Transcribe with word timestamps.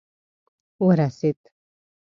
ورسېد. 0.85 1.39